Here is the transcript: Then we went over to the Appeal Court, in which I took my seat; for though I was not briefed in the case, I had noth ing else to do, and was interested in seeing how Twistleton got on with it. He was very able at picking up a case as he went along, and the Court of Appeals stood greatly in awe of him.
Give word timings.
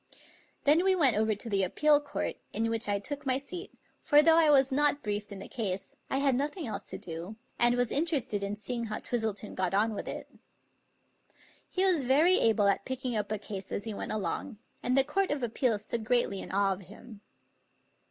Then 0.63 0.83
we 0.83 0.95
went 0.95 1.15
over 1.15 1.35
to 1.35 1.47
the 1.47 1.61
Appeal 1.61 2.01
Court, 2.01 2.37
in 2.53 2.71
which 2.71 2.89
I 2.89 2.97
took 2.97 3.23
my 3.23 3.37
seat; 3.37 3.71
for 4.01 4.23
though 4.23 4.35
I 4.35 4.49
was 4.49 4.71
not 4.71 5.03
briefed 5.03 5.31
in 5.31 5.37
the 5.37 5.47
case, 5.47 5.95
I 6.09 6.17
had 6.17 6.33
noth 6.33 6.57
ing 6.57 6.65
else 6.65 6.85
to 6.85 6.97
do, 6.97 7.35
and 7.59 7.75
was 7.75 7.91
interested 7.91 8.43
in 8.43 8.55
seeing 8.55 8.85
how 8.85 8.97
Twistleton 8.97 9.53
got 9.53 9.75
on 9.75 9.93
with 9.93 10.07
it. 10.07 10.27
He 11.69 11.83
was 11.85 12.03
very 12.03 12.39
able 12.39 12.67
at 12.67 12.83
picking 12.83 13.15
up 13.15 13.31
a 13.31 13.37
case 13.37 13.71
as 13.71 13.83
he 13.83 13.93
went 13.93 14.11
along, 14.11 14.57
and 14.81 14.97
the 14.97 15.03
Court 15.03 15.29
of 15.29 15.43
Appeals 15.43 15.83
stood 15.83 16.03
greatly 16.03 16.41
in 16.41 16.51
awe 16.51 16.73
of 16.73 16.81
him. 16.81 17.21